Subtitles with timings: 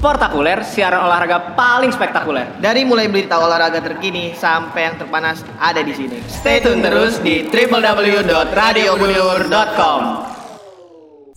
[0.00, 2.56] Sportakuler, siaran olahraga paling spektakuler.
[2.56, 6.24] Dari mulai berita olahraga terkini sampai yang terpanas ada di sini.
[6.24, 10.29] Stay tune terus di www.radiobudilur.com.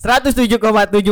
[0.03, 0.59] 107,7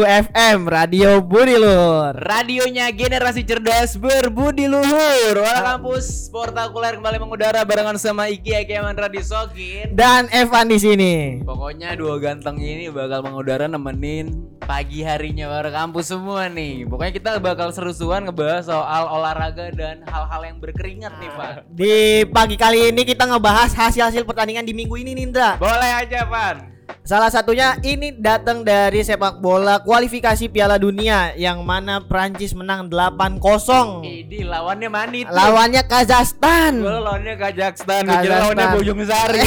[0.03, 2.11] FM Radio Budi Luhur.
[2.11, 5.47] Radionya generasi cerdas berbudi luhur.
[5.47, 9.95] Orang kampus Sportakuler kembali mengudara barengan sama Iki Ekeman Radisokin.
[9.95, 11.39] Dan Evan di sini.
[11.39, 16.83] Pokoknya dua ganteng ini bakal mengudara nemenin pagi harinya warga kampus semua nih.
[16.83, 21.53] Pokoknya kita bakal seru-seruan ngebahas soal olahraga dan hal-hal yang berkeringat nih, Pak.
[21.71, 25.55] Di pagi kali ini kita ngebahas hasil-hasil pertandingan di minggu ini Nindra.
[25.55, 26.70] Boleh aja, Pan.
[27.01, 34.05] Salah satunya ini datang dari sepak bola kualifikasi Piala Dunia yang mana Prancis menang 8-0.
[34.05, 35.31] Ini lawannya mana itu?
[35.31, 36.77] Lawannya Kazakhstan.
[36.77, 39.41] Gua lawannya Kazakhstan, kira lawannya Bojong Sari.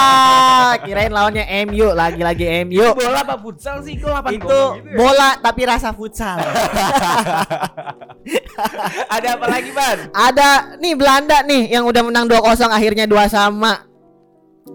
[0.88, 2.96] Kirain lawannya MU, lagi-lagi MU.
[2.96, 4.00] Bola apa futsal sih?
[4.00, 4.96] Kok 8 Itu gitu ya?
[4.96, 6.40] bola tapi rasa futsal.
[9.14, 9.98] Ada apa lagi, Pan?
[10.12, 10.48] Ada
[10.80, 13.84] nih Belanda nih yang udah menang 2-0 akhirnya dua sama.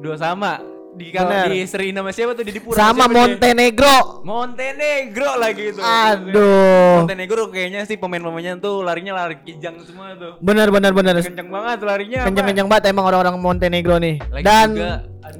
[0.02, 0.75] Dua sama.
[0.96, 2.80] Di kalau di seri nama siapa tuh di Dipura?
[2.80, 3.20] Sama siapa dia?
[3.20, 3.98] Montenegro.
[4.24, 5.82] Montenegro lagi itu.
[5.84, 7.04] Aduh.
[7.04, 10.40] Montenegro kayaknya sih pemain-pemainnya tuh larinya lari kijang semua tuh.
[10.40, 11.20] Bener bener bener.
[11.20, 12.24] Kenceng banget larinya.
[12.24, 12.28] apa?
[12.32, 14.24] Kenceng-kenceng banget emang orang-orang Montenegro nih.
[14.32, 14.92] Lagi Dan juga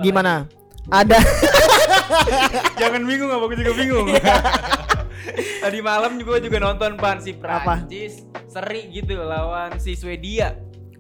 [0.04, 0.34] gimana?
[0.86, 1.18] Ada
[2.82, 4.08] Jangan bingung apa aku juga bingung.
[5.64, 7.82] Tadi malam juga juga nonton pan si Apa?
[7.82, 10.54] Prancis seri gitu lawan si Swedia.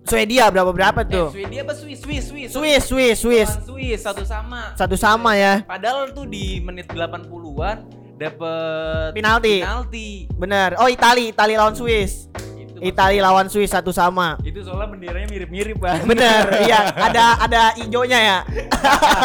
[0.06, 1.28] Swedia berapa berapa Eh, tuh?
[1.34, 2.50] Swedia apa Swiss Swiss Swiss.
[2.52, 3.50] Swiss Swiss Swiss.
[3.62, 4.72] Swiss satu sama.
[4.74, 5.66] Satu sama ya.
[5.66, 7.78] Padahal tuh di menit 80-an
[8.16, 9.60] dapet Penalti.
[9.60, 10.08] penalti.
[10.32, 10.78] Bener.
[10.78, 12.30] Oh Itali, Itali lawan Swiss.
[12.56, 14.38] Itu Itali lawan Swiss satu sama.
[14.40, 16.06] Itu soalnya benderanya mirip-mirip, Bang.
[16.06, 16.94] Bener, iya.
[16.94, 18.38] Ada ada hijaunya ya.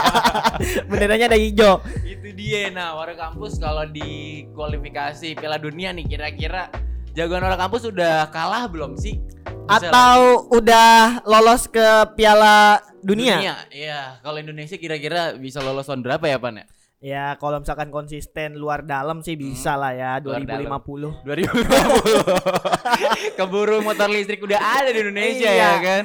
[0.90, 1.80] Benderanya ada hijau.
[2.02, 2.70] itu dia.
[2.70, 6.72] Nah, warga kampus kalau di kualifikasi Piala Dunia nih kira-kira
[7.12, 9.20] jagoan orang kampus udah kalah belum sih?
[9.20, 13.64] Bisa Atau udah lolos ke Piala Dunia?
[13.70, 16.66] Iya, kalau Indonesia kira-kira bisa lolos tahun berapa ya, Pan ya?
[17.00, 21.24] Ya kalau misalkan konsisten luar dalam sih bisa lah ya Luar 2050.
[21.24, 23.32] 2050.
[23.40, 25.56] Keburu motor listrik udah ada di Indonesia Iya.
[25.56, 26.04] ya kan?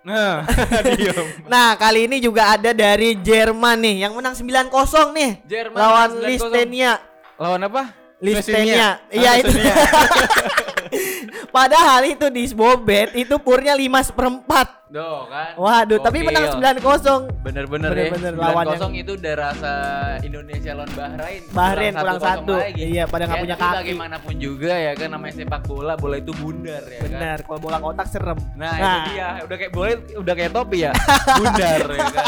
[0.00, 0.48] Nah.
[1.52, 4.72] Nah kali ini juga ada dari Jerman nih yang menang 9-0
[5.12, 6.32] nih Jerman lawan menang 9-0.
[6.32, 6.92] Listenia.
[7.36, 7.82] Lawan apa?
[8.20, 8.42] Listenia.
[8.42, 8.88] Slovenia.
[9.10, 9.56] Iya Ah, itu.
[11.54, 14.90] Padahal itu di Sbobet itu purnya 5 seperempat.
[14.90, 15.54] Duh kan.
[15.54, 17.30] Waduh, tapi menang 9-0.
[17.42, 18.10] Bener-bener ya.
[18.32, 19.72] lawan 9-0 yang- itu udah rasa
[20.20, 21.42] Indonesia lawan Bahrain.
[21.50, 22.54] Bahrain Kurang kurang 1-0 satu.
[22.56, 22.82] lagi.
[22.84, 23.74] Iya, pada nggak Ya, punya kaki.
[23.76, 27.10] Bagaimanapun juga ya kan namanya sepak bola, bola itu bundar ya kan.
[27.12, 28.38] Bener, kalau bola kotak serem.
[28.54, 29.28] Nah, itu dia.
[29.40, 30.92] Udah kayak boleh udah kayak topi ya.
[31.38, 32.26] Bundar ya kan.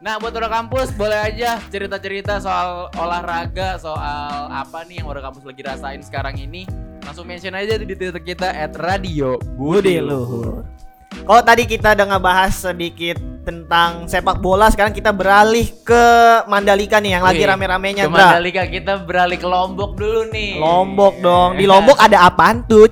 [0.00, 5.44] Nah, buat orang kampus boleh aja cerita-cerita soal olahraga, soal apa nih yang orang kampus
[5.44, 6.64] lagi rasain sekarang ini.
[7.10, 10.62] Langsung mention aja di Twitter kita at Radio Budi Luhur.
[11.10, 16.04] Kalau tadi kita udah ngebahas sedikit tentang sepak bola, sekarang kita beralih ke
[16.46, 18.14] Mandalika nih yang lagi Wih, rame-ramenya, Ke.
[18.14, 20.62] Mandalika kita beralih ke Lombok dulu nih.
[20.62, 21.58] Lombok dong.
[21.58, 22.86] Di Lombok ada apaan tuh?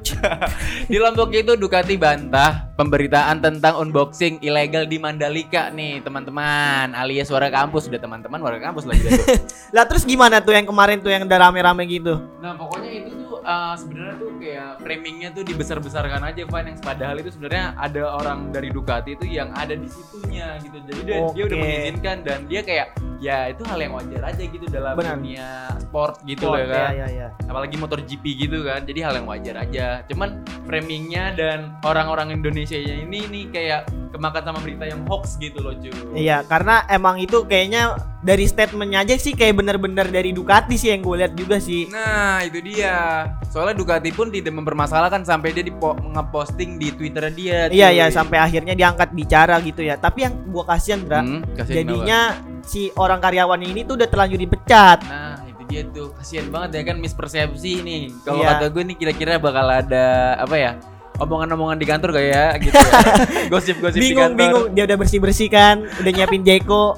[0.90, 7.54] Di Lombok itu Ducati bantah pemberitaan tentang unboxing ilegal di Mandalika nih teman-teman alias warga
[7.54, 9.14] kampus udah teman-teman warga kampus lagi tuh.
[9.78, 12.18] Lah terus gimana tuh yang kemarin tuh yang udah rame-rame gitu?
[12.42, 13.17] Nah pokoknya itu
[13.48, 16.64] uh, sebenarnya tuh kayak framingnya tuh dibesar-besarkan aja Van.
[16.68, 20.76] Yang padahal itu sebenarnya ada orang dari Ducati itu yang ada di situnya gitu.
[20.84, 22.86] Jadi dia, dia udah mengizinkan dan dia kayak
[23.18, 25.18] ya itu hal yang wajar aja gitu dalam Benar.
[25.18, 25.48] dunia
[25.82, 26.90] sport gitu Sport, loh kan.
[26.94, 27.28] ya, ya, ya.
[27.48, 28.84] apalagi motor GP gitu kan.
[28.84, 29.86] Jadi hal yang wajar aja.
[30.06, 33.80] Cuman framingnya dan orang-orang Indonesia ini nih kayak
[34.12, 35.92] kemakan sama berita yang hoax gitu loh cuy.
[36.16, 41.00] Iya, karena emang itu kayaknya dari statementnya aja sih kayak bener-bener dari Ducati sih yang
[41.00, 41.86] gue lihat juga sih.
[41.86, 47.70] Nah itu dia Soalnya Ducati pun tidak mempermasalahkan sampai dia di ngeposting di Twitter dia
[47.70, 47.96] Iya cuy.
[47.96, 49.94] ya sampai akhirnya diangkat bicara gitu ya.
[49.94, 52.20] Tapi yang gua kasihan, Dra, Hmm, kasihan jadinya
[52.60, 54.98] si orang karyawan ini tuh udah terlanjur dipecat.
[55.02, 58.48] Nah itu dia tuh Kasian banget ya kan mispersepsi nih Kalau Iya.
[58.56, 60.06] kata gue nih kira-kira bakal ada
[60.36, 60.72] Apa ya
[61.18, 63.02] Omongan-omongan di kantor gak ya gitu ya.
[63.52, 66.94] Gosip-gosip di bingung kantor bingung dia udah bersih bersih kan, udah nyiapin Jeko,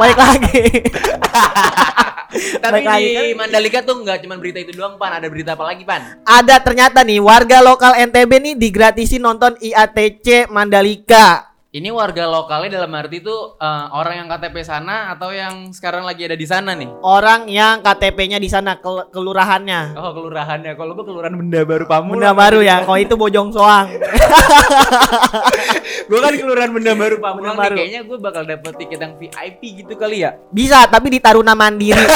[0.00, 0.60] balik lagi.
[2.36, 3.38] Tapi Balik lagi di kan.
[3.38, 7.00] Mandalika tuh nggak cuma berita itu doang Pan Ada berita apa lagi Pan Ada ternyata
[7.00, 11.55] nih warga lokal NTB nih digratisin nonton IATC Mandalika.
[11.76, 16.24] Ini warga lokalnya dalam arti itu eh, orang yang KTP sana atau yang sekarang lagi
[16.24, 16.88] ada di sana nih?
[17.04, 19.92] Orang yang KTP-nya di sana kel- kelurahannya.
[19.92, 20.72] Oh kelurahannya.
[20.72, 22.16] Kalau gue kelurahan Benda Baru Pamulang.
[22.16, 23.92] Bunda baru ya, kalau itu Bojong Soang.
[26.08, 27.76] gue kan kelurahan Benda Baru Pamulang Benda Baru.
[27.76, 27.80] nih.
[27.84, 30.32] Kayaknya gue bakal dapet tiket yang VIP gitu kali ya.
[30.48, 32.00] Bisa, tapi di Taruna Mandiri.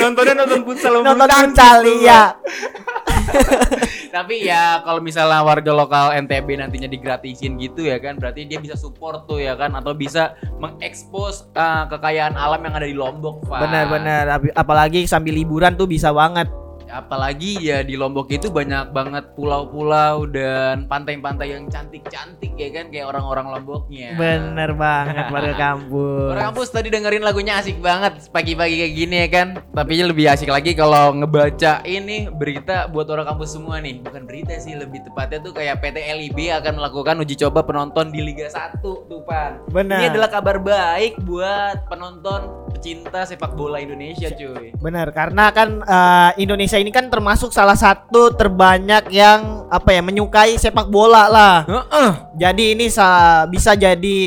[0.00, 2.32] Nontonnya nonton futsal nonton futsal tuh, iya
[4.16, 8.72] Tapi ya kalau misalnya warga lokal NTB nantinya digratisin gitu ya kan, berarti dia bisa
[8.72, 13.60] support tuh ya kan, atau bisa mengekspos uh, kekayaan alam yang ada di Lombok, Pak.
[13.60, 16.48] benar-benar Ap- apalagi sambil liburan tuh bisa banget
[16.86, 23.06] Apalagi ya di Lombok itu banyak banget pulau-pulau dan pantai-pantai yang cantik-cantik ya kan, kayak
[23.10, 24.14] orang-orang Lomboknya.
[24.16, 29.28] bener banget warga kampus Orang kampus tadi dengerin lagunya asik banget pagi-pagi kayak gini ya
[29.28, 29.48] kan.
[29.74, 34.00] Tapi lebih asik lagi kalau ngebaca ini berita buat orang kampus semua nih.
[34.00, 38.20] Bukan berita sih, lebih tepatnya tuh kayak PT LIB akan melakukan uji coba penonton di
[38.22, 39.60] Liga 1 tuh Pan.
[39.70, 39.98] Benar.
[40.00, 44.76] Ini adalah kabar baik buat penonton pecinta sepak bola Indonesia cuy.
[44.76, 50.54] Benar, karena kan eh, Indonesia ini kan termasuk salah satu terbanyak yang apa ya menyukai
[50.54, 51.56] sepak bola lah.
[51.64, 52.10] Heeh.
[52.36, 54.18] Jadi ini sa- bisa jadi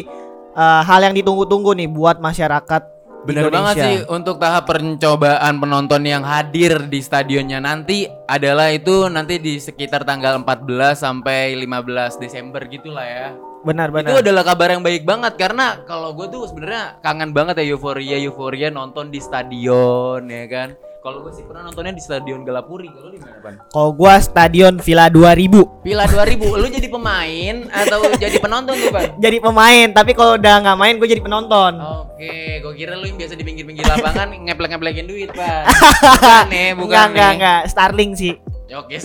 [0.51, 2.83] eh, hal yang ditunggu-tunggu nih buat masyarakat
[3.19, 3.51] Bener Indonesia.
[3.51, 9.55] banget sih untuk tahap pencobaan penonton yang hadir di stadionnya nanti adalah itu nanti di
[9.55, 13.27] sekitar tanggal 14 sampai 15 Desember gitulah ya.
[13.59, 14.23] Benar, Itu benar.
[14.23, 18.71] adalah kabar yang baik banget karena kalau gue tuh sebenarnya kangen banget ya euforia euforia
[18.71, 20.69] nonton di stadion ya kan.
[20.99, 22.91] Kalau gue sih pernah nontonnya di stadion Galapuri.
[22.91, 23.55] Kalau di mana, Pan?
[23.71, 29.15] Kalau gua stadion Villa 2000 Villa 2000, lu jadi pemain atau jadi penonton tuh, Pan?
[29.15, 31.79] jadi pemain, tapi kalau udah nggak main gue jadi penonton.
[31.79, 35.31] Oke, gue kira lu yang biasa di pinggir-pinggir lapangan ngeplek-ngeplekin duit.
[35.39, 37.35] Bukan nih, bukan enggak, enggak, nih.
[37.39, 37.59] enggak.
[37.71, 38.33] Starling sih.
[38.69, 39.01] Oke.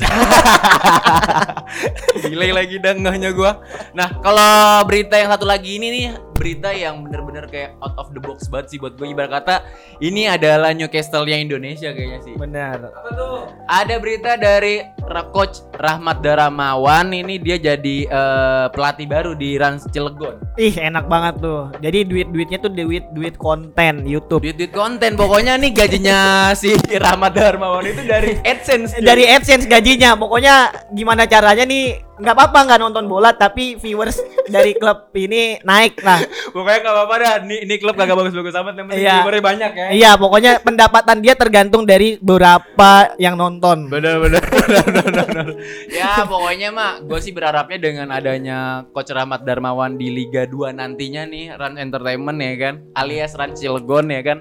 [2.27, 3.65] Gile lagi dengahnya gua.
[3.97, 6.07] Nah, kalau berita yang satu lagi ini nih,
[6.37, 9.57] berita yang bener-bener kayak out of the box banget sih buat gue ibarat kata
[10.01, 12.35] ini adalah Newcastle yang Indonesia kayaknya sih.
[12.35, 12.91] Benar.
[12.91, 13.37] Apa tuh?
[13.67, 14.83] Ada berita dari
[15.31, 20.41] coach Rahmat Daramawan ini dia jadi eh, pelatih baru di Rans Cilegon.
[20.57, 21.69] Ih, enak banget tuh.
[21.79, 24.43] Jadi duit-duitnya tuh duit duit konten YouTube.
[24.43, 26.19] Duit-duit konten pokoknya nih gajinya
[26.61, 28.99] si Rahmat Darmawan itu dari AdSense.
[28.99, 29.05] cuy.
[29.05, 30.17] Dari AdSense gajinya.
[30.17, 35.99] Pokoknya gimana caranya nih nggak apa-apa nggak nonton bola tapi viewers dari klub ini naik
[36.01, 36.23] lah.
[36.55, 39.15] Pokoknya gak apa-apa dah, ini, ini klub kagak bagus-bagus amat, yang penting Iya.
[39.19, 43.91] viewernya banyak ya Iya, pokoknya pendapatan dia tergantung dari beberapa yang nonton.
[43.91, 45.49] Bener bener bener, bener, bener.
[45.91, 51.27] Ya pokoknya mah gue sih berharapnya dengan adanya Coach Rahmat Darmawan di Liga 2 nantinya
[51.27, 54.39] nih Run Entertainment ya kan alias Run Cilegon ya kan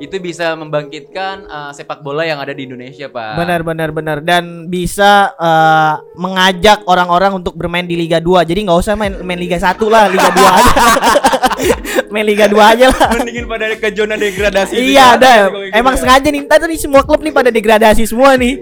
[0.00, 4.66] itu bisa membangkitkan eh, sepak bola yang ada di Indonesia pak Benar benar benar dan
[4.72, 8.48] bisa eh, mengajak orang-orang untuk bermain di Liga 2.
[8.48, 10.84] Jadi nggak usah main main Liga 1 lah, Liga 2 aja.
[12.10, 13.10] main Liga 2 aja lah.
[13.16, 15.48] mendingin pada ke zona degradasi iya, ada.
[15.72, 18.58] Emang sengaja nih, nih semua klub nih pada degradasi semua nih.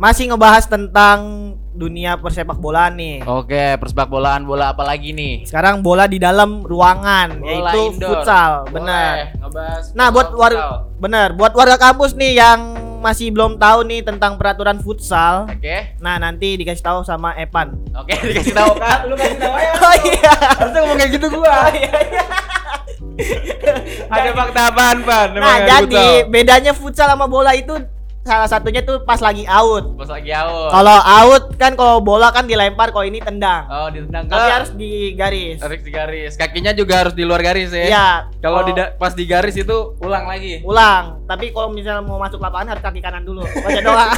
[0.00, 3.20] Masih ngebahas tentang dunia persepak bolaan nih.
[3.28, 5.44] Oke, persepak bolaan bola apa lagi nih?
[5.44, 8.08] Sekarang bola di dalam ruangan Bola yaitu indoor.
[8.24, 9.36] futsal, benar.
[9.92, 10.40] Nah, buat futsal.
[10.40, 10.52] war
[10.96, 15.44] benar, buat warga kampus nih yang masih belum tahu nih tentang peraturan futsal.
[15.52, 15.92] Oke.
[16.00, 17.76] Nah, nanti dikasih tahu sama Evan.
[17.92, 19.04] Oke, dikasih tahu kan?
[19.04, 19.72] Lu kasih tahu ya.
[19.84, 20.32] Oh iya.
[20.56, 21.68] Harusnya ngomong kayak gitu gua.
[24.08, 25.28] Ada fakta apaan, Pan?
[25.36, 27.76] Nah, jadi bedanya futsal sama bola itu
[28.30, 29.98] salah satunya tuh pas lagi out.
[29.98, 30.70] Pas lagi out.
[30.70, 33.66] Kalau out kan kalau bola kan dilempar, kalau ini tendang.
[33.66, 35.58] Oh, ditendang Tapi harus di garis.
[35.58, 36.38] harus di garis.
[36.38, 37.90] Kakinya juga harus di luar garis ya.
[37.90, 38.08] Iya.
[38.38, 38.72] Kalau di
[39.02, 40.62] pas di garis itu ulang lagi.
[40.62, 43.42] ulang, tapi kalau misalnya mau masuk lapangan harus kaki kanan dulu.
[43.42, 44.08] Baca doa.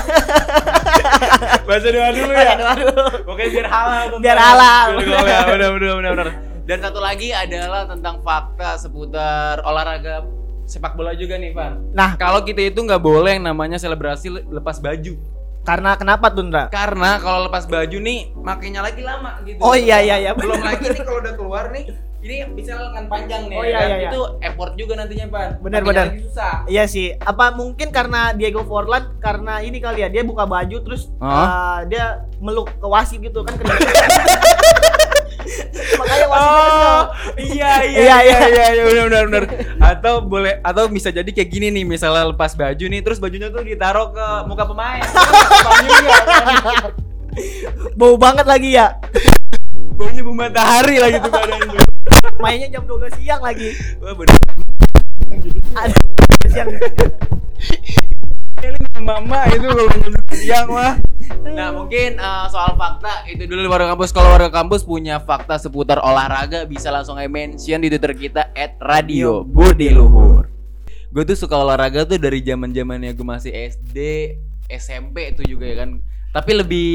[1.68, 3.04] Baca doa dulu Baca doa dulu.
[3.24, 4.04] Pokoknya biar halal.
[4.20, 4.86] Biar halal.
[5.00, 5.40] Ya.
[5.48, 6.28] Benar benar benar benar.
[6.62, 11.78] Dan satu lagi adalah tentang fakta seputar olahraga sepak bola juga nih, Pan.
[11.92, 15.14] Nah, Kalau kita itu nggak boleh yang namanya selebrasi le- lepas baju.
[15.62, 16.66] karena kenapa tuh, Ndra?
[16.68, 19.62] Karena kalau lepas baju nih makainya lagi lama gitu.
[19.62, 20.32] Oh iya iya iya.
[20.34, 21.86] Belum lagi nih kalau udah keluar nih
[22.18, 23.56] ini bisa lengan panjang nih.
[23.58, 23.86] Oh, ya iya, kan?
[23.86, 24.10] iya, iya.
[24.10, 25.48] Itu effort juga nantinya, Pan.
[25.58, 26.06] Benar, benar.
[26.18, 26.66] susah.
[26.66, 27.14] Iya sih.
[27.14, 32.26] Apa mungkin karena Diego Forlan karena ini kali ya dia buka baju terus uh, dia
[32.42, 33.54] meluk ke wasit gitu kan.
[35.98, 36.72] Makanya wasitnya.
[36.72, 37.02] Oh,
[37.52, 38.48] iya iya Iya, iya iya.
[38.48, 39.44] iya iya benar benar benar.
[39.78, 43.62] Atau boleh atau bisa jadi kayak gini nih, misalnya lepas baju nih terus bajunya tuh
[43.62, 45.02] ditaruh ke muka pemain.
[45.02, 46.44] Baju juga, kan?
[47.96, 48.98] Bau banget lagi ya.
[49.96, 51.80] Baunya bau matahari lagi tuh badannya.
[52.40, 53.72] Mainnya jam 12 siang lagi.
[54.02, 54.36] Wah, bener.
[56.50, 56.68] Siang.
[58.62, 60.94] Diomelin sama mama itu kalau jam siang mah.
[61.42, 64.14] Nah mungkin eh, soal fakta itu dulu warga kampus.
[64.14, 68.42] Kalau warga kampus punya fakta seputar olahraga bisa langsung aja mention di twitter kita
[68.78, 70.46] @radio Budi Luhur.
[71.12, 73.98] Gue tuh suka olahraga tuh dari zaman zamannya gue masih SD,
[74.70, 76.00] SMP itu juga ya kan.
[76.32, 76.88] Tapi lebih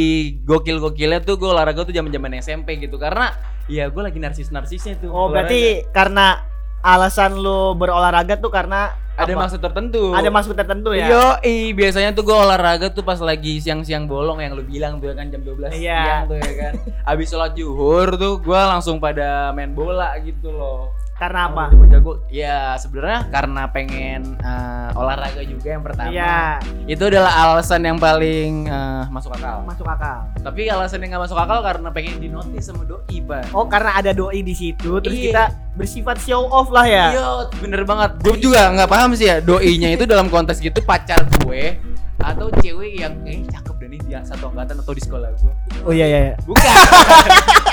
[0.49, 3.37] gokil-gokilnya tuh gue olahraga tuh zaman zaman SMP gitu karena
[3.69, 5.13] ya gue lagi narsis-narsisnya tuh.
[5.13, 5.51] Oh, olahraga.
[5.51, 5.61] berarti
[5.93, 6.41] karena
[6.81, 9.41] alasan lu berolahraga tuh karena ada apa?
[9.41, 10.03] maksud tertentu.
[10.13, 11.07] ada maksud tertentu ya.
[11.09, 11.25] Yo,
[11.73, 15.41] biasanya tuh gue olahraga tuh pas lagi siang-siang bolong yang lu bilang tuh kan jam
[15.41, 16.01] 12 Iya.
[16.05, 16.73] siang tuh ya kan.
[17.01, 20.93] Abis sholat zuhur tuh gue langsung pada main bola gitu loh.
[21.17, 21.73] Karena apa?
[21.73, 22.13] Sama Jago-jago.
[22.29, 26.13] Ya sebenarnya karena pengen eh, olahraga juga yang pertama.
[26.13, 29.65] Iya, Itu adalah alasan yang paling eh, masuk akal.
[29.65, 30.29] masuk akal.
[30.37, 33.49] Tapi alasan yang gak masuk akal karena pengen dinotis sama doi, Pak.
[33.49, 35.25] Oh, karena ada doi di situ terus Iya.
[35.27, 35.43] kita
[35.73, 37.05] bersifat show off lah ya.
[37.11, 38.21] Iya, bener banget.
[38.21, 41.81] Gue juga nggak paham sih ya doinya itu dalam konteks gitu pacar gue
[42.17, 45.53] atau cewek yang eh cakep deh nih dia satu angkatan atau di sekolah gue.
[45.81, 46.19] Oh iya iya.
[46.29, 46.35] iya.
[46.45, 46.61] Bukan.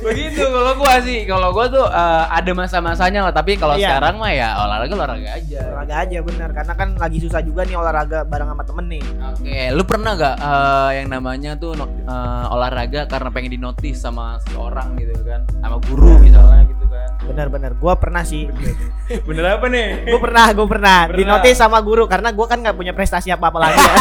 [0.00, 1.18] Begitu kalau gua sih.
[1.26, 3.96] Kalau gua tuh eh, ada masa-masanya lah, tapi kalau Iya.
[3.98, 5.60] sekarang mah ya olahraga olahraga aja.
[5.74, 9.04] Olahraga aja bener karena kan lagi susah juga nih olahraga bareng sama temen nih.
[9.34, 14.96] Oke, lu pernah gak eh, yang namanya tuh eh, olahraga karena pengen dinotis sama seseorang
[14.98, 15.42] gitu kan?
[15.60, 17.28] Sama guru misalnya gitu kan.
[17.28, 18.48] Bener-bener, gua pernah sih.
[19.28, 20.08] Bener apa nih?
[20.08, 21.16] gue pernah, gue pernah, Pernah.
[21.20, 23.76] dinotis sama guru karena gue kan nggak punya prestasi apa-apa lagi.
[23.76, 23.92] Ya.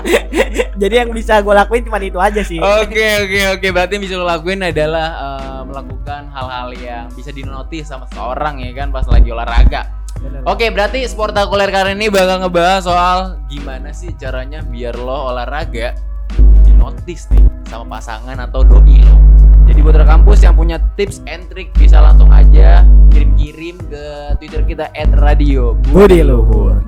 [0.80, 2.56] Jadi yang bisa gue lakuin cuma itu aja sih.
[2.56, 7.84] Oke oke oke berarti yang bisa lo lakuin adalah eh, melakukan hal-hal yang bisa dinotis
[7.84, 9.92] sama seseorang ya kan pas lagi olahraga.
[10.20, 10.40] Bener.
[10.48, 13.18] Oke berarti sportakuler kali ini bakal ngebahas soal
[13.52, 15.92] gimana sih caranya biar lo olahraga
[16.64, 19.16] dinotis nih sama pasangan atau doi lo.
[19.70, 22.82] Jadi buat rekan kampus yang punya tips and trick bisa langsung aja
[23.14, 24.90] kirim-kirim ke Twitter kita
[25.22, 26.82] @radio Budi Luhur.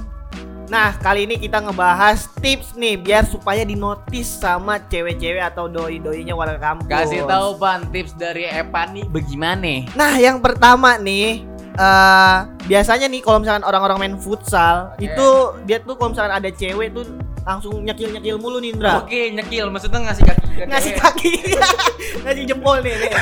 [0.66, 6.58] Nah, kali ini kita ngebahas tips nih biar supaya dinotis sama cewek-cewek atau doi-doinya warga
[6.58, 6.90] kampus.
[6.90, 9.86] Kasih tahu pan tips dari Epan nih bagaimana?
[9.94, 12.36] Nah, yang pertama nih eh
[12.68, 15.08] biasanya nih kalau misalkan orang-orang main futsal Oke.
[15.08, 15.28] itu
[15.64, 17.08] dia tuh kalau misalkan ada cewek tuh
[17.42, 19.02] langsung nyekil-nyekil mulu nih Indra.
[19.02, 21.02] Oke nyekil maksudnya ngasih kaki ke Ngasih cewek.
[21.02, 21.32] kaki.
[22.24, 22.94] Ngasih jempol nih.
[22.94, 23.10] nih.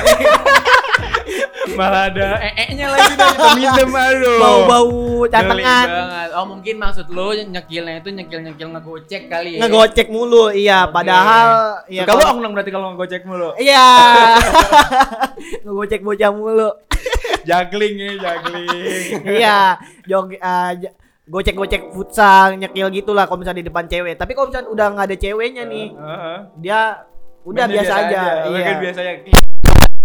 [1.71, 4.91] malah ada ee-nya lagi nih peminjem aduh Bau-bau
[5.23, 5.55] catangan.
[5.87, 6.29] banget.
[6.35, 10.83] oh mungkin maksud lo nyekilnya itu nyekil-nyekil ngegocek kali ya Ngegocek mulu, iya.
[10.83, 10.91] Oke.
[10.91, 11.47] Padahal
[11.87, 13.87] ya kalau- bohong dong berarti kalau ngegocek mulu Iya.
[15.63, 16.69] Ngegocek bocah mulu.
[17.41, 18.69] juggling ya juggling
[19.25, 19.59] iya,
[20.05, 20.29] jog
[20.77, 20.93] j-
[21.31, 24.19] gocek-gocek futsal, nyekil gitulah kalau misalnya di depan cewek.
[24.19, 25.87] Tapi kalau misalnya udah nggak ada ceweknya nih,
[26.59, 27.07] dia
[27.47, 28.21] udah Mainnya biasa, aja.
[28.51, 28.61] Iya.
[28.67, 29.13] kan biasanya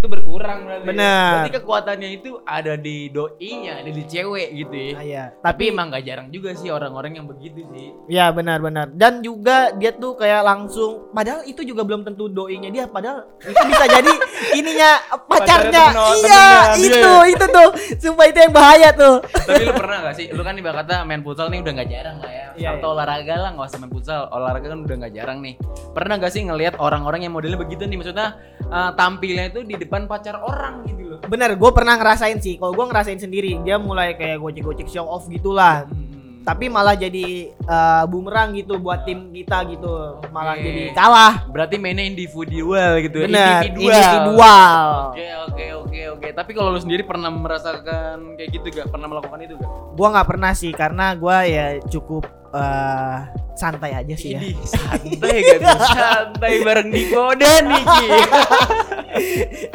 [0.06, 1.30] itu berkurang berarti Bener.
[1.34, 5.25] berarti kekuatannya itu ada di doinya ada di cewek gitu ya Ah, iya.
[5.36, 8.92] tapi Tapi emang gak jarang juga sih orang-orang yang begitu sih ya benar-benar.
[8.92, 13.56] Dan juga dia tuh kayak langsung padahal itu juga belum tentu doinya dia padahal itu
[13.58, 14.12] bisa jadi
[14.52, 14.90] ininya
[15.25, 15.84] pacarnya.
[15.90, 17.25] Temen- iya, dia itu ya.
[17.26, 17.68] itu tuh.
[17.98, 19.16] Sumpah itu yang bahaya tuh.
[19.25, 20.26] Tapi lu pernah gak sih?
[20.28, 22.46] Lu kan ibarat kata main futsal nih udah gak jarang lah ya.
[22.54, 24.20] Iya, Atau olahraga lah gak usah main futsal.
[24.28, 25.54] Olahraga kan udah gak jarang nih.
[25.90, 27.96] Pernah gak sih ngelihat orang-orang yang modelnya begitu nih?
[27.96, 28.28] Maksudnya
[28.60, 31.20] eh, tampilnya itu di depan pacar orang gitu loh.
[31.24, 32.60] Bener, gue pernah ngerasain sih.
[32.60, 35.88] Kalau gue ngerasain sendiri, dia mulai kayak gocek-gocek show off gitulah.
[35.88, 36.44] Hmm.
[36.44, 40.20] Tapi malah jadi eh, bumerang gitu buat tim kita gitu.
[40.30, 40.62] Malah Oke.
[40.62, 41.34] jadi kalah.
[41.48, 43.24] Berarti mainnya individual gitu.
[43.24, 43.96] Bener, individual.
[43.96, 44.86] individual.
[45.10, 46.28] Oke oke oke oke.
[46.36, 48.86] Tapi kalau lu sendiri pernah merasakan kayak gitu gak?
[48.92, 49.70] Pernah melakukan itu gak?
[49.98, 54.40] Gua nggak pernah sih karena gua ya cukup eh, santai aja sih ya.
[54.40, 55.78] Ini santai gak tuh?
[55.92, 58.06] Santai bareng di Koda nih Ki.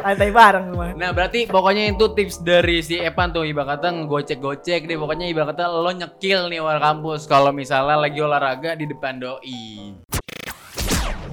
[0.02, 0.94] Santai bareng semua.
[0.94, 5.58] Nah berarti pokoknya itu tips dari si Evan tuh ibarat kata ngegocek-gocek deh pokoknya ibarat
[5.58, 9.98] kata lo nyekil nih war kampus kalau misalnya lagi olahraga di depan doi.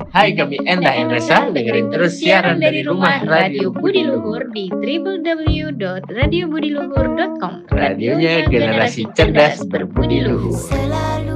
[0.10, 7.70] Hai kami Enda Endresa, dengerin terus siaran dari rumah Radio Budi Luhur di www.radiobudiluhur.com.
[7.70, 10.56] Radionya generasi cerdas berbudi luhur.
[10.56, 11.29] Selalu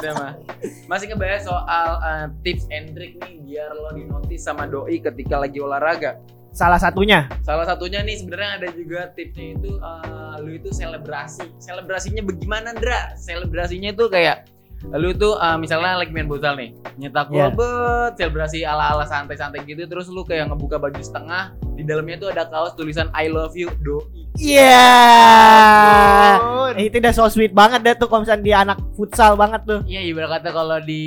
[0.00, 0.32] kita mah
[0.88, 5.60] masih ngebahas soal uh, tips and trick nih biar lo dinotis sama doi ketika lagi
[5.60, 6.16] olahraga.
[6.50, 7.30] Salah satunya.
[7.46, 11.46] Salah satunya nih sebenarnya ada juga tipsnya itu uh, lu itu selebrasi.
[11.62, 13.14] Selebrasinya bagaimana, Ndra?
[13.14, 14.50] Selebrasinya itu kayak
[14.96, 19.84] lu tuh uh, misalnya lagi main futsal nih, nyetak gol bet, selebrasi ala-ala santai-santai gitu
[19.84, 23.68] terus lu kayak ngebuka baju setengah, di dalamnya tuh ada kaos tulisan I love you
[23.84, 24.19] doi.
[24.40, 24.88] Iya.
[26.72, 29.80] Eh, itu udah so sweet banget deh tuh kalau misalnya dia anak futsal banget tuh.
[29.84, 31.02] Iya ibarat kata kalau di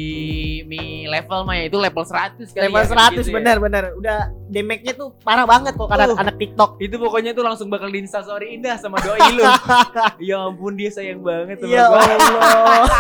[0.63, 3.34] mi level mah ya itu level 100 kali Level ya, 100 gitu ya.
[3.34, 3.84] bener bener.
[3.96, 6.20] Udah damage-nya tuh parah banget kok anak Uh.
[6.20, 6.78] anak TikTok.
[6.78, 9.42] Itu pokoknya tuh langsung bakal di instastory indah sama doi lu.
[10.30, 11.98] ya ampun dia sayang banget sama Ya gua.
[11.98, 12.84] Allah.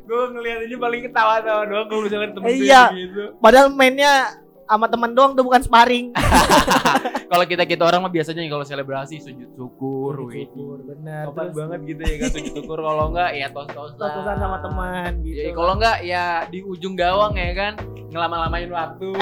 [0.00, 2.82] gue ngeliatinnya paling ketawa tawa doang kalau misalnya temen Iya.
[2.90, 3.22] gitu.
[3.36, 6.14] Padahal mainnya sama teman doang tuh bukan sparring.
[7.30, 10.50] Kalau kita kita orang mah biasanya kalau selebrasi sujud syukur, wih.
[10.82, 11.30] bener.
[11.30, 13.94] Sopan Terus banget gitu ya kan sujud syukur kalau enggak ya tos-tosan.
[14.02, 15.38] tos-tosan sama teman gitu.
[15.38, 17.72] Ya, kalau enggak ya di ujung gawang ya kan
[18.10, 19.14] ngelama-lamain waktu.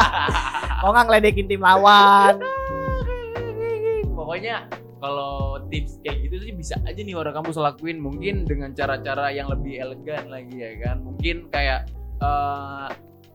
[0.82, 2.42] Kalau nggak ngeledekin tim lawan.
[4.18, 4.66] Pokoknya
[5.02, 9.50] kalau tips kayak gitu sih bisa aja nih orang kampus lakuin mungkin dengan cara-cara yang
[9.50, 11.02] lebih elegan lagi ya kan.
[11.02, 11.90] Mungkin kayak
[12.22, 12.86] eh,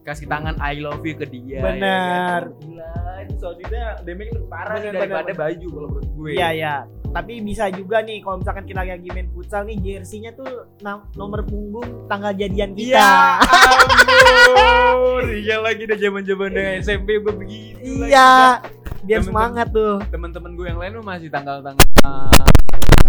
[0.07, 1.59] kasih tangan I love you ke dia.
[1.59, 1.83] Bener.
[1.83, 2.63] Ya kan?
[2.63, 6.29] Gila, itu soalnya damage lebih parah Bener, daripada bener, baju kalau menurut gue.
[6.31, 6.75] Iya ya.
[7.07, 10.67] Tapi bisa juga nih kalau misalkan kita lagi main futsal nih jersey-nya tuh
[11.13, 12.95] nomor punggung tanggal jadian kita.
[12.95, 13.11] Iya,
[13.43, 15.23] ampun.
[15.47, 17.79] Iya lagi udah zaman-zaman SMP gue begitu.
[18.05, 18.63] Iya.
[19.03, 19.95] Biar Temen-temen- semangat tuh.
[20.07, 21.85] Temen-temen gue yang lain tuh masih tanggal-tanggal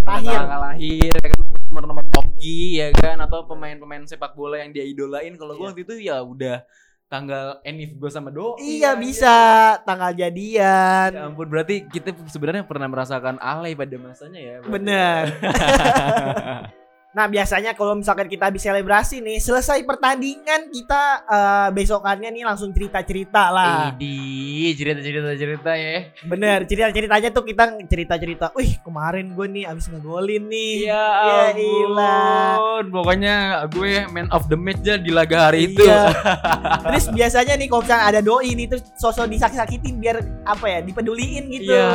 [0.09, 0.41] Lahir.
[0.41, 1.37] tanggal lahir ya kan
[1.69, 6.01] nomor-nomor hoki ya kan atau pemain-pemain sepak bola yang dia idolain kalau gue waktu itu
[6.01, 6.65] ya udah
[7.09, 9.35] tanggal enif gue sama do Iya bisa
[9.83, 11.09] tanggal jadian.
[11.11, 14.73] ya ampun berarti kita sebenarnya pernah merasakan alay pada masanya ya berarti.
[14.77, 15.25] Bener.
[17.09, 22.69] Nah biasanya kalau misalkan kita habis selebrasi nih selesai pertandingan kita eh, besokannya nih langsung
[22.69, 23.97] cerita-cerita lah.
[23.97, 28.53] Idi cerita-cerita cerita ya Bener cerita-ceritanya tuh kita cerita-cerita.
[28.53, 30.75] Wih kemarin gue nih abis ngegolin nih.
[30.85, 31.43] Ya Ya
[31.89, 33.35] ampun pokoknya
[33.73, 36.13] gue man of the match aja di laga hari itu Iya.
[36.93, 41.49] Terus biasanya nih kalau misalnya ada doi nih terus sosok disakit-sakitin biar apa ya dipeduliin
[41.51, 41.73] gitu.
[41.73, 41.89] ya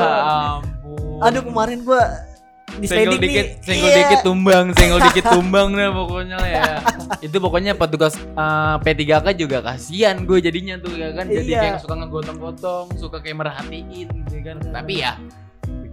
[0.57, 2.01] ampun Aduh kemarin gue
[2.73, 3.61] di senggol sliding dikit, nih.
[3.61, 3.97] senggol Iya.
[3.99, 6.63] dikit tumbang, senggol dikit tumbang deh pokoknya lah ya.
[7.19, 11.25] Itu pokoknya petugas eh, P3K juga kasihan gue jadinya tuh ya kan.
[11.25, 11.61] Jadi Iya.
[11.61, 14.57] kayak suka ngegotong-gotong, suka kayak merhatiin gitu kan.
[14.63, 15.13] Tapi ya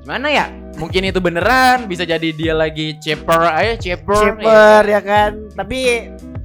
[0.01, 0.47] gimana ya?
[0.75, 4.41] Mungkin itu beneran bisa jadi dia lagi ceper aja, ceper.
[4.41, 5.31] Shaper ya kan.
[5.53, 5.79] Tapi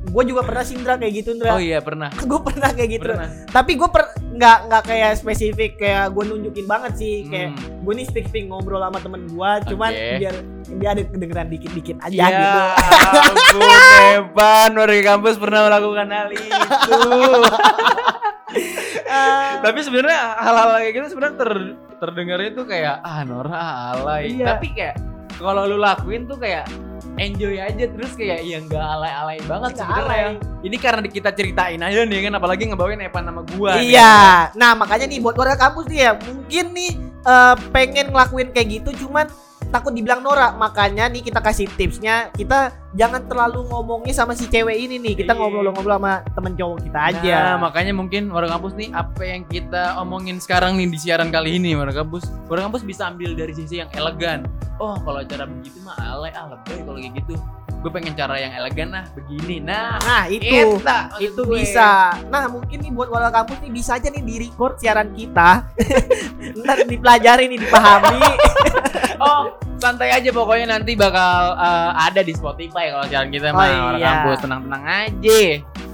[0.05, 1.55] gue juga pernah sih Indra kayak gitu Indra.
[1.55, 2.11] Oh iya pernah.
[2.29, 3.07] gue pernah kayak gitu.
[3.09, 3.29] Pernah.
[3.47, 4.03] Tapi gue per
[4.35, 7.81] nggak nggak kayak spesifik kayak gue nunjukin banget sih kayak Hmm.
[7.81, 10.17] gue nih speak speak ngobrol sama temen gue, cuman Oke.
[10.19, 10.35] biar
[10.75, 12.59] dia ada kedengeran dikit-dikit aja Ya gitu.
[13.21, 13.79] ampun
[14.11, 16.99] Evan warga kampus pernah melakukan hal itu
[19.05, 21.51] Ah, Tapi sebenarnya hal-hal kayak gitu sebenarnya ter
[21.95, 23.55] terdengarnya tuh kayak ah Nora
[23.93, 24.33] alay.
[24.33, 24.45] Iya.
[24.51, 24.95] Tapi kayak
[25.39, 26.67] kalau lu lakuin tuh kayak
[27.15, 30.27] enjoy aja terus kayak ya nggak alay-alay banget sebenarnya.
[30.35, 30.63] alay.
[30.65, 33.79] Ini karena kita ceritain aja nih kan apalagi ngebawain Evan nama gua.
[33.79, 33.95] nih.
[33.95, 34.49] iya.
[34.55, 36.91] Nah makanya nih buat warga kampus nih ya mungkin nih
[37.23, 39.29] eh, pengen ngelakuin kayak gitu, cuman
[39.71, 40.59] takut dibilang norak.
[40.59, 45.13] Makanya nih kita kasih tipsnya kita jangan terlalu ngomongnya sama si cewek ini nih.
[45.17, 45.39] Kita Iya.
[45.39, 47.35] ngobrol-ngobrol sama temen cowok kita aja.
[47.45, 51.55] Nah, makanya mungkin warga kampus nih apa yang kita omongin sekarang nih di siaran kali
[51.55, 52.23] ini warga kampus.
[52.45, 54.47] Warga kampus bisa ambil dari sisi yang elegan.
[54.75, 57.35] Oh, kalau cara begitu mah alay ah lebay kalau kayak gitu.
[57.77, 59.61] Gue pengen cara yang elegan nah begini.
[59.61, 60.81] Nah, Nah itu.
[60.81, 61.61] Eta, itu gue.
[61.61, 62.17] bisa.
[62.27, 65.69] Nah mungkin nih buat warga kampus nih bisa aja nih di record siaran kita.
[66.59, 68.19] Ntar dipelajari nih dipahami.
[69.15, 69.47] Oh,
[69.85, 74.25] santai aja pokoknya nanti bakal eh, ada di Spotify kalau siaran kita Oh, mah iya.
[74.25, 75.41] kampus tenang-tenang aja.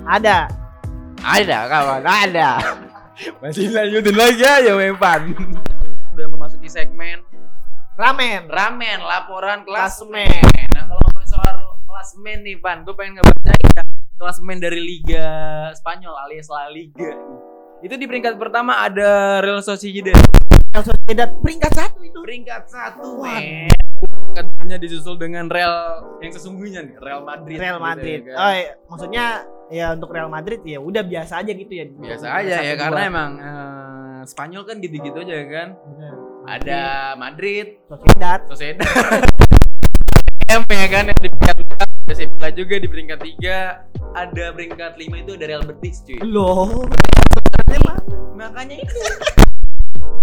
[0.07, 0.37] Ada.
[1.21, 2.49] Ada kawan, ada.
[3.43, 5.21] Masih lanjutin lagi ya Evan.
[6.15, 7.19] Udah memasuki segmen
[7.93, 8.47] Ramen.
[8.47, 10.41] ramen laporan klasemen.
[10.73, 13.83] Nah kalau ngomongin soal klasemen nih Pan, gue pengen ngebacain ya
[14.15, 15.27] klasemen dari Liga
[15.75, 17.11] Spanyol alias La Liga.
[17.83, 20.17] Itu di peringkat pertama ada Real Sociedad.
[20.71, 22.19] Real Sociedad peringkat satu itu.
[22.23, 23.67] Peringkat satu men.
[24.31, 27.57] Katanya disusul dengan Real yang sesungguhnya nih Real Madrid.
[27.59, 28.19] Real gitu Madrid.
[28.23, 28.37] ya kan.
[28.39, 28.71] Oh, iya.
[28.87, 29.25] maksudnya
[29.67, 31.85] ya untuk Real Madrid ya udah biasa aja gitu ya.
[31.91, 35.67] Biasa aja ya karena emang eh, Spanyol kan gitu-gitu aja kan.
[35.75, 36.13] Bener.
[36.47, 36.81] Ada
[37.19, 38.39] Madrid, Sociedad.
[38.47, 38.87] Sociedad.
[40.51, 44.91] M ya kan yang di peringkat 4 ada Sevilla juga di peringkat 3 ada peringkat
[44.99, 46.83] 5 itu ada Real Betis cuy Loh.
[48.35, 48.99] makanya itu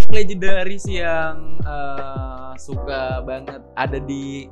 [0.08, 4.48] legendaris yang eh, suka banget ada di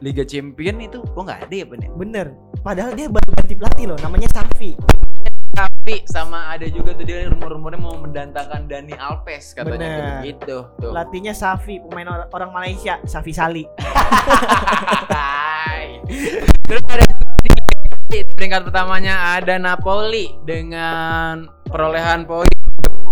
[0.00, 1.90] Liga Champion itu kok nggak ada ya Ben ya?
[1.92, 2.26] Bener.
[2.62, 4.72] Padahal dia baru ganti pelatih loh, namanya Safi.
[5.52, 10.40] tapi sama ada juga tuh dia rumor-rumornya mau mendatangkan Dani Alves katanya Bener.
[10.40, 13.68] tuh Pelatihnya Safi, pemain or- orang Malaysia, Safi Sali.
[16.64, 17.04] Terus ada
[18.32, 22.48] peringkat pertamanya ada Napoli dengan perolehan poin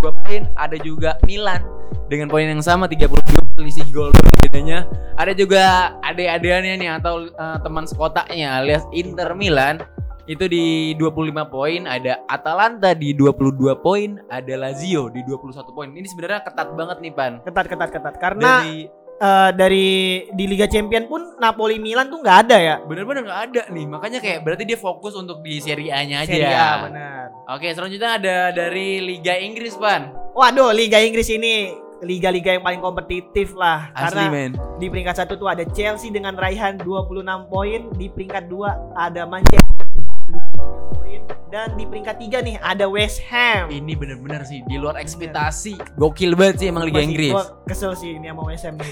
[0.00, 1.60] 22 poin, ada juga Milan
[2.08, 4.10] dengan poin yang sama 32 selisih gol
[4.40, 4.88] bedanya.
[5.20, 9.84] Ada juga adik-adikannya nih atau eh, teman sekotanya alias Inter Milan
[10.30, 15.90] itu di 25 poin, ada Atalanta di 22 poin, ada Lazio di 21 poin.
[15.90, 17.32] Ini sebenarnya ketat banget nih Pan.
[17.42, 18.86] Ketat ketat ketat karena Dari
[19.20, 19.88] eh, dari
[20.33, 22.76] di Liga Champion pun Napoli Milan tuh nggak ada ya.
[22.80, 26.33] bener-bener nggak ada nih, makanya kayak berarti dia fokus untuk di Serie A-nya aja.
[26.33, 27.24] Serie A benar.
[27.52, 30.11] Oke, selanjutnya ada dari Liga Inggris, Pan.
[30.33, 34.52] Waduh, Liga Inggris ini liga-liga yang paling kompetitif lah Asli, karena men.
[34.80, 39.61] di peringkat satu tuh ada Chelsea dengan raihan 26 poin, di peringkat dua ada Manchester
[39.61, 39.69] 23 poin
[41.50, 43.74] dan di peringkat tiga nih ada West Ham.
[43.74, 45.98] Ini bener-bener sih di luar ekspektasi.
[45.98, 47.34] Gokil banget sih emang Liga Masih Inggris.
[47.34, 48.86] gua kesel sih ini sama West Ham nih.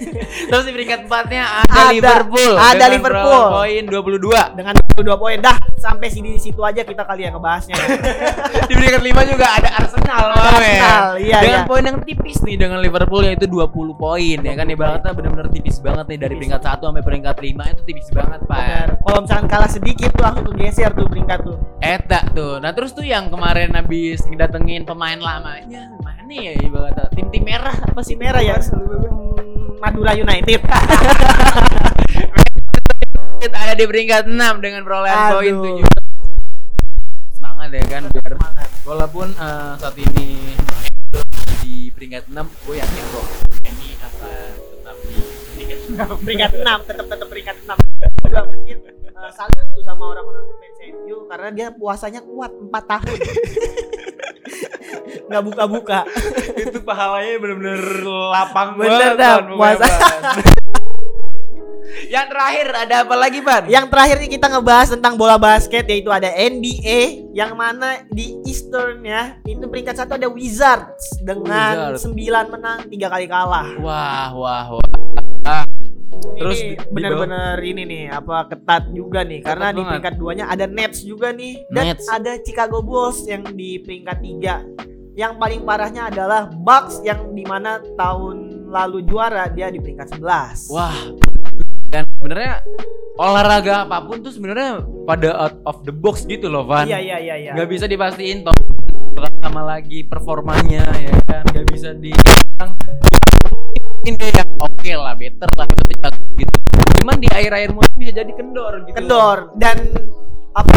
[0.48, 2.52] Terus di peringkat empatnya ada, Ada, Liverpool.
[2.56, 3.44] ada Liverpool.
[3.60, 4.56] Poin 22.
[4.56, 7.76] dengan 22 poin dah sampai sini di situ aja kita kali ya ngebahasnya.
[8.68, 10.24] di peringkat 5 juga ada Arsenal.
[10.32, 11.68] Arsenal, iya, Dengan iya.
[11.68, 13.68] poin yang tipis nih dengan Liverpool yaitu 20
[14.00, 17.82] poin ya kan ibaratnya bener-bener tipis banget nih dari peringkat 1 sampai peringkat 5 itu
[17.84, 18.96] tipis banget, Pak.
[19.04, 21.60] Kalau misalkan kalah sedikit tuh langsung geser tuh peringkat tuh.
[21.98, 22.62] Eta tuh.
[22.62, 28.00] Nah, terus tuh yang kemarin habis ngedatengin pemain lamanya, mana ya ibaratnya tim-tim merah apa
[28.06, 28.56] sih Si merah ya.
[29.82, 30.62] Madura United.
[33.68, 35.84] ada di peringkat 6 dengan perolehan poin Aduh.
[35.84, 38.32] 7 semangat ya kan biar
[38.88, 40.56] walaupun eh, saat ini
[41.60, 43.26] di peringkat 6 gue yakin kok
[43.68, 45.20] ini akan tetap di
[45.52, 47.76] peringkat peringkat 6 tetap tetap peringkat 6
[48.24, 48.76] juga mungkin
[49.32, 53.18] salut tuh sama orang-orang fans MU karena dia puasanya kuat 4 tahun
[55.28, 56.00] nggak buka-buka
[56.56, 59.86] itu pahalanya bener-bener lapang Bener banget dah, puasa.
[62.08, 63.64] Yang terakhir ada apa lagi Pan?
[63.68, 69.00] yang terakhir nih kita ngebahas tentang bola basket yaitu ada NBA yang mana di Eastern
[69.04, 72.04] ya itu peringkat satu ada Wizards dengan Wizards.
[72.12, 74.84] 9 menang tiga kali kalah wah wah wah
[76.34, 79.40] ini di- di benar-benar ini nih apa ketat juga nih.
[79.42, 79.90] Karena di banget.
[79.90, 81.54] peringkat duanya ada Nets juga nih.
[81.68, 82.06] Dan Nets.
[82.08, 84.62] ada Chicago Bulls yang di peringkat tiga.
[85.12, 90.68] Yang paling parahnya adalah Bucks yang di mana tahun lalu juara dia di peringkat 11
[90.68, 90.92] Wah,
[91.88, 92.60] dan sebenarnya
[93.16, 96.84] olahraga apa pun tuh sebenarnya pada out of the box gitu loh, Van.
[96.84, 97.52] iya iya iya iya.
[97.56, 98.52] Nggak bisa dipastiin toh
[99.40, 102.12] sama lagi performanya ya kan, nggak bisa di
[104.08, 105.84] ini yang oke lah, better lah itu
[106.40, 106.56] gitu.
[107.04, 108.96] Cuman di akhir-akhir musim bisa jadi kendor gitu.
[108.96, 109.76] kendor dan
[110.56, 110.70] apa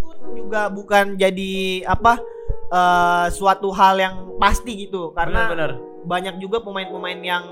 [0.00, 2.18] pun juga bukan jadi apa
[2.72, 5.72] eh, suatu hal yang pasti gitu karena Benar-benar.
[6.08, 7.44] banyak juga pemain-pemain yang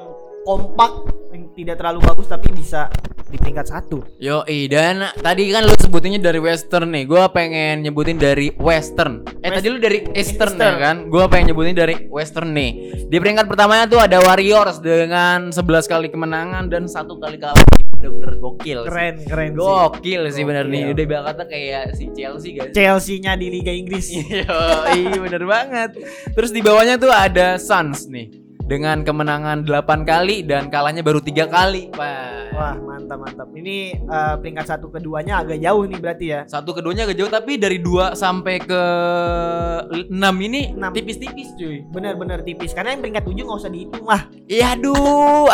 [0.46, 0.92] kompak
[1.34, 2.86] yang tidak terlalu bagus tapi bisa
[3.26, 7.10] di peringkat satu Yo, dan tadi kan lu sebutinnya dari western nih.
[7.10, 9.26] Gua pengen nyebutin dari western.
[9.42, 10.58] Eh West- tadi lu dari eastern, Eastern.
[10.62, 10.96] ya kan?
[11.10, 12.70] Gua pengen nyebutin dari western nih.
[13.10, 17.58] Di peringkat pertamanya tuh ada Warriors dengan 11 kali kemenangan dan satu kali kalah.
[17.98, 18.78] Bener-bener gokil.
[18.84, 18.88] sih.
[18.92, 20.94] keren keren sih Gokil sih bener nih.
[20.94, 21.06] Gokil.
[21.10, 22.70] Udah kata kayak si Chelsea guys.
[22.70, 24.46] Chelsea-nya di Liga Inggris Iya,
[24.94, 25.98] iya bener banget.
[26.30, 31.46] Terus di bawahnya tuh ada Suns nih dengan kemenangan 8 kali dan kalahnya baru tiga
[31.46, 31.94] kali.
[31.94, 32.50] Wah.
[32.50, 33.48] Wah mantap mantap.
[33.54, 36.40] Ini eh, peringkat satu keduanya agak jauh nih berarti ya.
[36.50, 38.82] Satu keduanya agak jauh tapi dari 2 sampai ke
[40.10, 40.90] 6 ini Enam.
[40.90, 41.86] tipis-tipis cuy.
[41.86, 44.26] Bener-bener tipis karena yang peringkat tujuh nggak usah dihitung lah.
[44.50, 45.46] Iya aduh.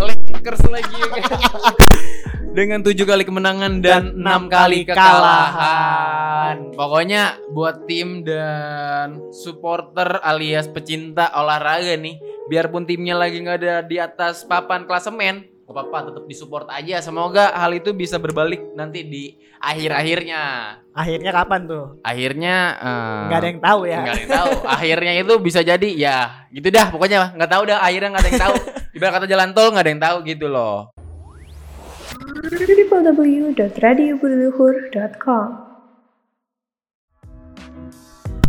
[0.00, 0.96] Lakers lagi.
[2.50, 6.74] Dengan tujuh kali kemenangan dan enam enam kali kali kekalahan.
[6.74, 12.18] Pokoknya buat tim dan supporter alias pecinta olahraga nih,
[12.50, 16.98] biarpun timnya lagi nggak ada di atas papan klasemen, gak apa-apa tetap disupport aja.
[16.98, 20.42] Semoga hal itu bisa berbalik nanti di akhir-akhirnya.
[20.90, 22.02] Akhirnya kapan tuh?
[22.02, 24.02] Akhirnya eh, Nggak ada yang tahu ya.
[24.02, 24.50] nggak ada yang tahu.
[24.66, 28.42] Akhirnya itu bisa jadi ya gitu dah pokoknya nggak tahu dah akhirnya nggak ada yang
[28.42, 28.58] tahu.
[28.90, 30.90] Ibarat kata jalan tol nggak ada yang tahu gitu loh.
[32.50, 35.46] www.radiobudiluhur.com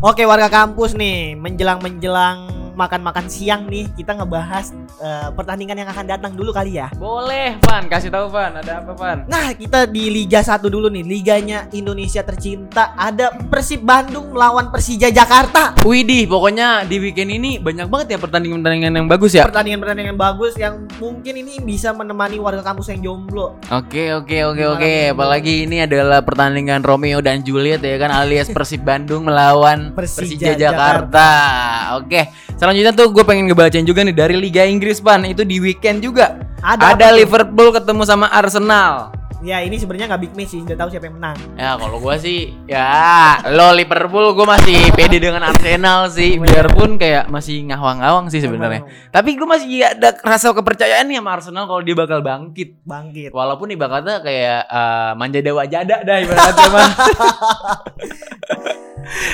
[0.01, 6.05] Oke warga kampus nih menjelang menjelang makan-makan siang nih kita ngebahas eh, pertandingan yang akan
[6.07, 6.91] datang dulu kali ya.
[6.97, 7.87] Boleh, Van.
[7.87, 8.57] Kasih tahu, Van.
[8.59, 9.23] Ada apa, Van?
[9.25, 15.13] Nah kita di Liga 1 dulu nih Liganya Indonesia tercinta ada Persib Bandung melawan Persija
[15.13, 15.77] Jakarta.
[15.85, 19.43] Widih, pokoknya di weekend ini banyak banget ya pertandingan-pertandingan yang bagus ya.
[19.47, 23.57] Pertandingan-pertandingan bagus yang mungkin ini bisa menemani warga kampus yang jomblo.
[23.71, 24.93] Oke, oke, oke, oke.
[25.13, 30.57] Apalagi ini adalah pertandingan Romeo dan Juliet ya kan alias Persib Bandung melawan Persija Persija,
[30.57, 31.29] Jakarta.
[31.99, 32.31] Oke.
[32.61, 35.25] Selanjutnya tuh gue pengen ngebacain juga nih dari Liga Inggris, Pan.
[35.25, 36.37] Itu di weekend juga.
[36.61, 37.07] Ada, Ada?
[37.09, 39.17] Liverpool ketemu sama Arsenal.
[39.41, 41.33] Ya ini sebenarnya nggak big match sih, udah tahu siapa yang menang.
[41.57, 47.25] Ya kalau gua sih ya lo Liverpool gua masih pede dengan Arsenal sih biarpun kayak
[47.33, 48.85] masih ngawang-ngawang sih sebenarnya.
[49.09, 52.85] Tapi gua masih ada rasa kepercayaan nih sama Arsenal kalau dia bakal bangkit.
[52.85, 53.33] Bangkit.
[53.33, 56.89] Walaupun ibaratnya kayak eh, manja dewa jada dah ibaratnya mah.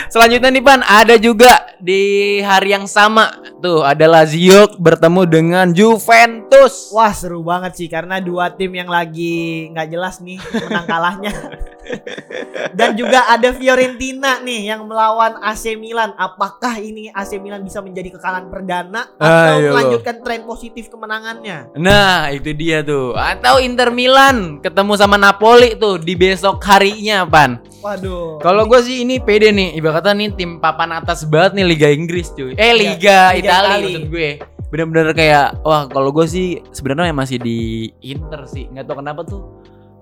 [0.07, 3.29] Selanjutnya nih Pan, ada juga di hari yang sama
[3.61, 6.89] tuh ada Lazio bertemu dengan Juventus.
[6.93, 11.33] Wah seru banget sih karena dua tim yang lagi nggak jelas nih menang kalahnya.
[12.77, 16.11] Dan juga ada Fiorentina nih yang melawan AC Milan.
[16.19, 19.71] Apakah ini AC Milan bisa menjadi kekalahan perdana atau Ayo.
[19.71, 21.71] melanjutkan tren positif kemenangannya?
[21.79, 23.15] Nah, itu dia tuh.
[23.15, 27.63] Atau Inter Milan ketemu sama Napoli tuh di besok harinya, Pan.
[27.88, 28.43] Waduh.
[28.43, 32.36] Kalau gue sih ini pede nih, ibaratnya nih tim papan atas banget nih Liga Inggris
[32.36, 32.52] cuy.
[32.60, 33.84] Eh Liga, Liga Italia Itali.
[33.88, 34.30] maksud gue.
[34.67, 38.67] Bener-bener kayak wah kalau gue sih sebenarnya masih di Inter sih.
[38.67, 39.41] nggak tahu kenapa tuh.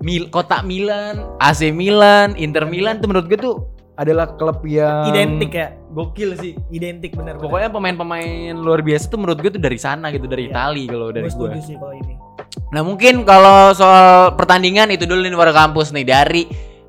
[0.02, 3.56] Mil kota Milan, AC Milan, Inter Milan tuh menurut gue tuh
[3.96, 6.52] adalah klub yang identik ya, Gokil sih.
[6.68, 7.40] identik bener.
[7.40, 10.52] Pokoknya pemain-pemain luar biasa tuh menurut gue tuh dari sana gitu, dari Iya.
[10.52, 12.20] Itali kalau dari gue sih kalau ini.
[12.76, 16.44] Nah mungkin kalau soal pertandingan itu dulu nih warga kampus nih dari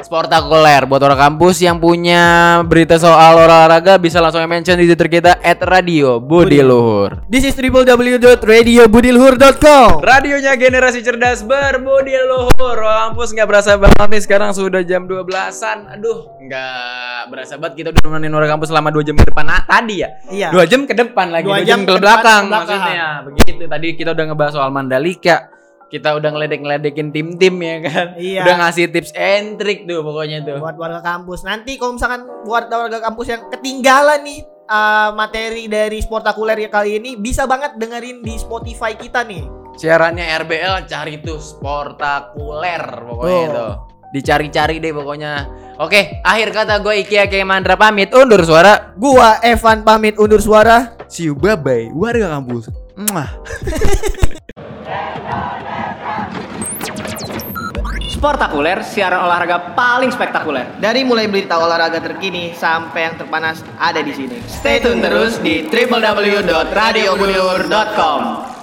[0.07, 5.43] Sportakuler buat orang kampus yang punya berita soal olahraga bisa langsung mention di Twitter kita
[5.67, 7.27] @radio Budi Luhur.
[7.27, 9.99] This is www.radiobudiluhur.com.
[9.99, 12.79] Radionya generasi cerdas berbudi luhur.
[12.79, 15.99] Orang kampus nggak berasa banget nih sekarang sudah jam 12-an.
[15.99, 19.67] Aduh, nggak berasa banget kita udah nemenin orang kampus selama 2 jam ke depan ah,
[19.67, 20.23] tadi ya.
[20.31, 20.55] Iya.
[20.55, 22.01] Dua jam ke depan lagi, Dua dua jam, jam ke belakang ke
[22.47, 22.47] belakang.
[22.47, 23.27] maksudnya.
[23.27, 25.56] Begitu tadi kita udah ngebahas soal Mandalika.
[25.87, 28.07] Kita udah ngeledek-ngeledekin tim-tim ya kan.
[28.19, 28.43] Iya.
[28.43, 30.59] Udah ngasih tips and trick tuh pokoknya tuh.
[30.59, 31.47] buat warga kampus.
[31.47, 36.99] Nanti kalau misalkan buat warga kampus yang ketinggalan nih uh, materi dari sportakuler ya kali
[36.99, 39.47] ini bisa banget dengerin di Spotify kita nih.
[39.77, 43.55] Siarannya RBL cari tuh sportakuler pokoknya Tuh.
[43.55, 43.73] tuh.
[44.11, 45.33] Dicari-cari deh pokoknya.
[45.77, 48.97] Oke, akhir kata gue Iki Ake Mandra pamit undur suara.
[48.97, 50.97] Gua Evan pamit undur suara.
[51.07, 52.86] See you bye bye warga kampus.
[58.17, 60.81] Sportakuler, siaran olahraga paling spektakuler.
[60.81, 64.41] Dari mulai berita olahraga terkini sampai yang terpanas ada di sini.
[64.49, 68.56] Stay tune terus di www.radiobudiluhur.com.